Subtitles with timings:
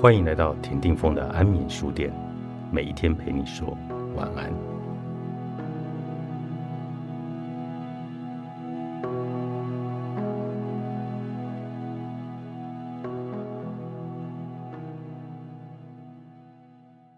[0.00, 2.10] 欢迎来到田定峰的安眠书店，
[2.72, 3.76] 每一天陪你说
[4.16, 4.50] 晚安。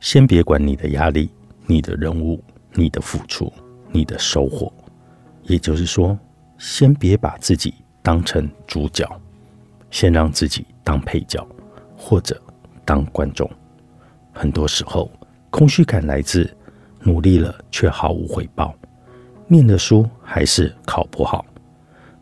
[0.00, 1.30] 先别管你的压力、
[1.66, 3.52] 你的任务、你的付出、
[3.92, 4.72] 你的收获，
[5.44, 6.18] 也就是说，
[6.58, 7.72] 先别把自己
[8.02, 9.08] 当成主角，
[9.88, 11.46] 先让自己当配角，
[11.96, 12.42] 或者。
[12.84, 13.50] 当观众，
[14.32, 15.10] 很多时候
[15.50, 16.48] 空虚感来自
[17.00, 18.74] 努力了却毫无回报，
[19.46, 21.44] 念的书还是考不好，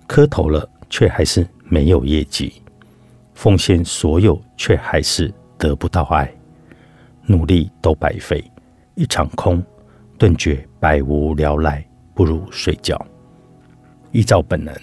[0.06, 2.62] 磕头了却还是没有业绩，
[3.34, 6.32] 奉献所有却还是得不到爱，
[7.26, 8.42] 努力都白费，
[8.94, 9.62] 一场空，
[10.18, 11.84] 顿觉百无聊赖，
[12.14, 13.00] 不如睡觉。
[14.12, 14.74] 依照本能，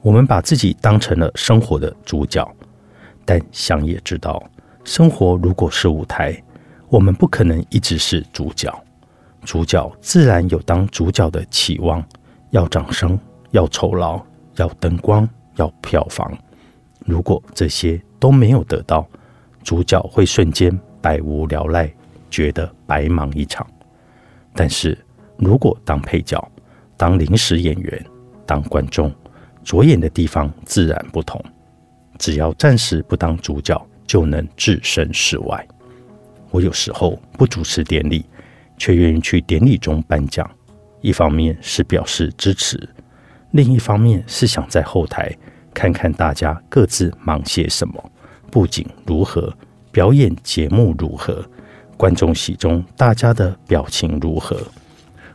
[0.00, 2.48] 我们把自己当成了生活的主角，
[3.24, 4.42] 但想也知道。
[4.90, 6.36] 生活如果是舞台，
[6.88, 8.68] 我们不可能一直是主角。
[9.44, 12.04] 主角自然有当主角的期望，
[12.50, 13.16] 要掌声，
[13.52, 14.20] 要酬劳，
[14.56, 16.36] 要灯光，要票房。
[17.06, 19.06] 如果这些都没有得到，
[19.62, 21.88] 主角会瞬间百无聊赖，
[22.28, 23.64] 觉得白忙一场。
[24.54, 24.98] 但是
[25.36, 26.50] 如果当配角，
[26.96, 28.06] 当临时演员，
[28.44, 29.14] 当观众，
[29.62, 31.40] 着眼的地方自然不同。
[32.18, 33.80] 只要暂时不当主角。
[34.10, 35.64] 就能置身事外。
[36.50, 38.24] 我有时候不主持典礼，
[38.76, 40.44] 却愿意去典礼中颁奖。
[41.00, 42.76] 一方面是表示支持，
[43.52, 45.32] 另一方面是想在后台
[45.72, 48.10] 看看大家各自忙些什么，
[48.50, 49.56] 布景如何，
[49.92, 51.48] 表演节目如何，
[51.96, 54.60] 观众席中大家的表情如何。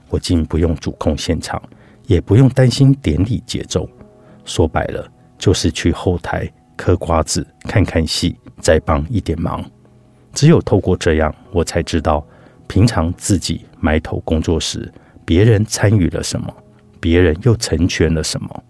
[0.09, 1.63] 我竟不用主控现场，
[2.07, 3.89] 也不用担心典礼节奏。
[4.43, 8.35] 说白了，就是去后台嗑瓜子，看看戏。
[8.59, 9.63] 再帮一点忙，
[10.33, 12.25] 只有透过这样，我才知道
[12.67, 14.91] 平常自己埋头工作时，
[15.23, 16.53] 别人参与了什么，
[16.99, 18.63] 别人又成全了什么。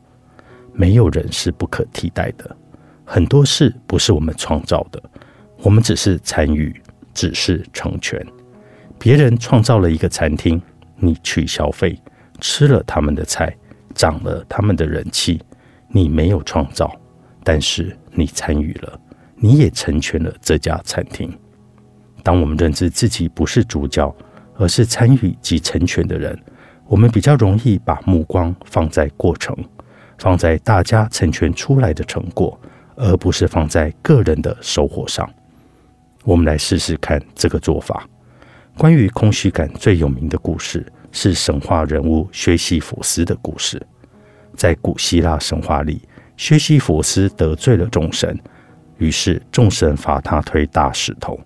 [0.73, 2.56] 没有人是不可替代的，
[3.06, 5.01] 很多事不是我们创造的，
[5.59, 6.75] 我们只是参与，
[7.13, 8.25] 只是成全。
[9.00, 10.62] 别人创造了一个餐厅，
[10.97, 11.97] 你去消费，
[12.41, 13.56] 吃了他们的菜，
[13.94, 15.41] 涨了他们的人气，
[15.88, 16.94] 你没有创造，
[17.44, 19.00] 但是你参与了。
[19.35, 21.31] 你也成全了这家餐厅。
[22.23, 24.13] 当我们认知自己不是主角，
[24.57, 26.38] 而是参与及成全的人，
[26.88, 29.56] 我们比较容易把目光放在过程，
[30.18, 32.59] 放在大家成全出来的成果，
[32.96, 35.29] 而不是放在个人的收获上。
[36.23, 38.07] 我们来试试看这个做法。
[38.78, 43.81] 关于空虚感最有名的故事是神话人物薛西弗斯的故事。
[44.56, 46.02] 在古希腊神话里，
[46.38, 48.38] 薛西弗斯得罪了众神。
[48.98, 51.40] 于是众神罚他推大石头，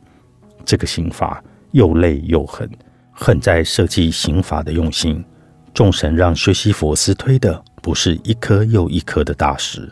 [0.64, 2.70] 这个刑罚又累又狠，
[3.12, 5.24] 狠在设计刑罚的用心。
[5.74, 9.92] 众神让薛西佛斯推的不是一颗又一颗的大石，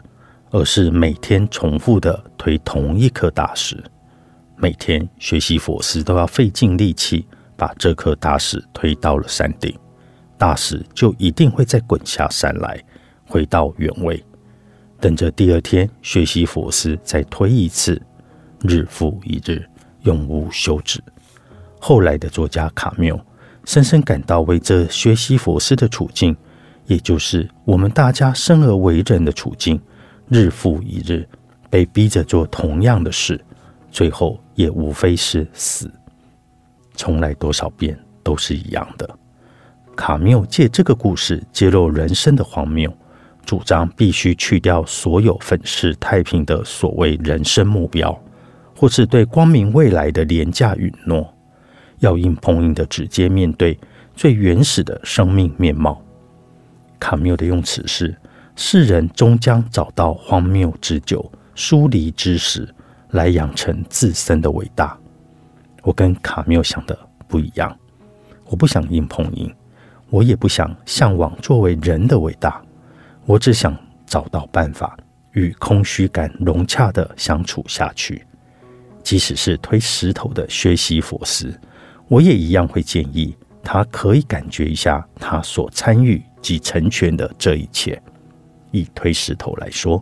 [0.50, 3.82] 而是每天重复的推同一颗大石。
[4.56, 9.78] 每天薛西佛斯都要费尽力气把这颗大石推到了山顶，
[10.38, 12.84] 大石就一定会再滚下山来，
[13.28, 14.24] 回到原位。
[15.00, 18.02] 等着第二天，学习佛斯再推一次，
[18.62, 19.64] 日复一日，
[20.02, 21.02] 永无休止。
[21.80, 23.20] 后来的作家卡缪
[23.64, 26.36] 深深感到，为这学习佛斯的处境，
[26.86, 29.80] 也就是我们大家生而为人的处境，
[30.30, 31.28] 日复一日，
[31.70, 33.40] 被逼着做同样的事，
[33.92, 35.92] 最后也无非是死。
[36.96, 39.08] 重来多少遍都是一样的。
[39.96, 42.92] 卡缪借这个故事揭露人生的荒谬。
[43.48, 48.22] 主张必须去掉所有粉饰太平的所谓人生目标，
[48.76, 51.34] 或是对光明未来的廉价允诺，
[52.00, 53.80] 要硬碰硬的直接面对
[54.14, 56.04] 最原始的生命面貌。
[57.00, 58.14] 卡缪的用词是：
[58.58, 62.68] 世人终将找到荒谬之久、疏离之时，
[63.12, 64.98] 来养成自身的伟大。
[65.84, 67.74] 我跟卡缪想的不一样，
[68.50, 69.50] 我不想硬碰硬，
[70.10, 72.62] 我也不想向往作为人的伟大。
[73.28, 74.98] 我只想找到办法
[75.34, 78.26] 与空虚感融洽的相处下去，
[79.04, 81.54] 即使是推石头的薛西佛斯，
[82.08, 88.02] 我也一样会建议他可以感觉一下他所参与及成全的这一切。
[88.72, 90.02] 以推石头来说，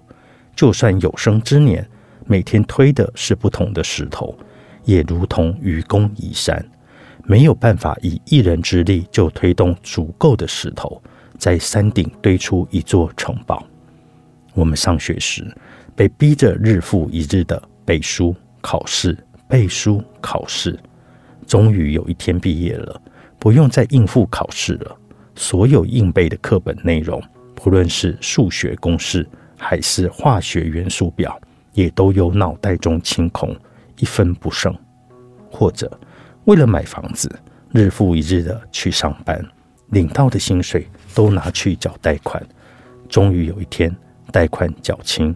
[0.56, 1.83] 就算有生之年
[2.27, 4.38] 每天推的是不同的石头，
[4.83, 6.63] 也如同愚公移山，
[7.24, 11.01] 没有办法以一人之力就推动足够的石头。
[11.45, 13.63] 在山顶堆出一座城堡。
[14.56, 15.45] 我们上学时
[15.95, 19.15] 被逼着日复一日的背书、考试、
[19.47, 20.75] 背书考试。
[21.45, 23.00] 终于有一天毕业了，
[23.38, 24.97] 不用再应付考试了。
[25.36, 27.21] 所有硬背的课本内容，
[27.53, 29.24] 不论是数学公式
[29.56, 31.39] 还是化学元素表，
[31.74, 33.56] 也都由脑袋中清空，
[34.00, 34.75] 一分不剩。
[35.51, 35.95] 或者
[36.45, 37.30] 为了买房子，
[37.71, 39.39] 日复一日的去上班，
[39.90, 42.42] 领到的薪水都拿去缴贷款。
[43.08, 43.96] 终于有一天，
[44.32, 45.36] 贷款缴清，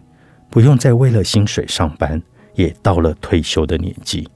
[0.50, 2.20] 不用再为了薪水上班，
[2.54, 4.28] 也到了退休的年纪。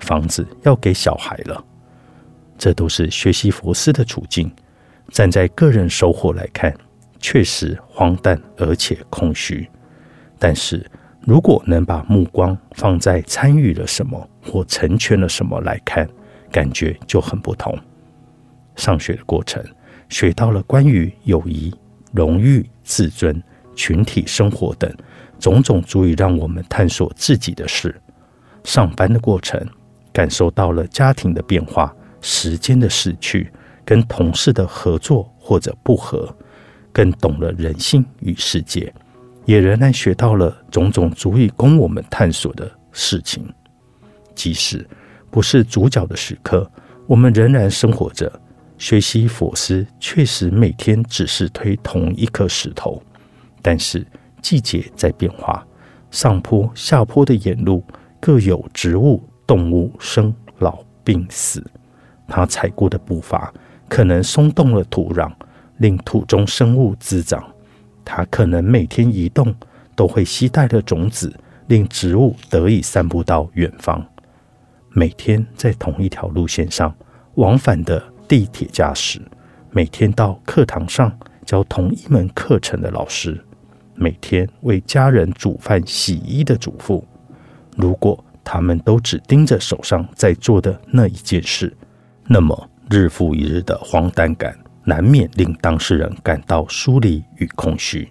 [0.00, 1.64] 房子要给小孩了，
[2.58, 4.52] 这都是学习佛斯的处境。
[5.08, 6.74] 站在个人收获来看，
[7.18, 9.68] 确实荒诞而且空虚。
[10.38, 10.84] 但是
[11.20, 16.06] 如果能把目光放在参与了什么或成全了什么来看，
[16.50, 17.78] 感觉就很不同。
[18.76, 19.62] 上学的过程，
[20.08, 21.74] 学到了关于友谊、
[22.12, 23.42] 荣誉、自尊、
[23.74, 24.92] 群体生活等
[25.38, 27.94] 种种足以让我们探索自己的事。
[28.64, 29.64] 上班的过程。
[30.14, 33.50] 感受到了家庭的变化、时间的逝去、
[33.84, 36.32] 跟同事的合作或者不合，
[36.92, 38.94] 更懂了人性与世界，
[39.44, 43.44] 也仍然学到了种种足以供我们探索的事情。
[44.36, 44.88] 即使
[45.32, 46.70] 不是主角的时刻，
[47.08, 48.32] 我们仍然生活着。
[48.78, 53.02] 学习佛师确实每天只是推同一颗石头，
[53.62, 54.06] 但是
[54.42, 55.66] 季节在变化，
[56.10, 57.84] 上坡下坡的沿路
[58.20, 59.22] 各有植物。
[59.46, 61.62] 动物生老病死，
[62.26, 63.52] 他踩过的步伐
[63.90, 65.30] 可能松动了土壤，
[65.76, 67.42] 令土中生物滋长；
[68.06, 69.54] 它可能每天移动
[69.94, 71.30] 都会携带的种子，
[71.66, 74.02] 令植物得以散布到远方。
[74.88, 76.94] 每天在同一条路线上
[77.34, 79.20] 往返的地铁驾驶，
[79.70, 83.42] 每天到课堂上教同一门课程的老师，
[83.94, 87.06] 每天为家人煮饭洗衣的主妇，
[87.76, 88.22] 如果。
[88.46, 91.74] 他们都只盯着手上在做的那一件事，
[92.26, 94.54] 那么日复一日的荒诞感
[94.84, 98.06] 难免令当事人感到疏离与空虚。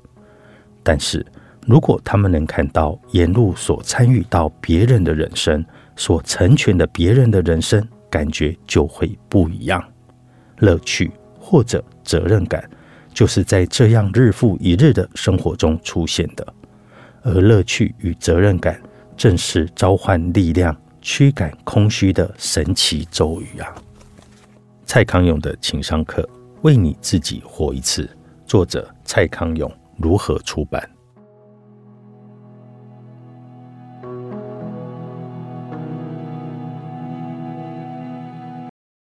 [0.81, 1.23] 但是
[1.67, 5.63] 如果他们能看到沿路所参与到别人的人生，
[5.95, 9.92] 所成全的别人的人生，感觉就会不一样。
[10.57, 12.69] 乐趣或者责任感，
[13.13, 16.53] 就是在这样日复一日的生活中出现的，
[17.21, 18.81] 而乐趣与责任感。
[19.15, 23.75] 正是召唤力量、驱赶空虚的神奇咒语啊！
[24.87, 26.23] 蔡康永的情商课
[26.63, 28.05] 《为你自己活一次》，
[28.47, 30.89] 作者蔡康永，如何出版？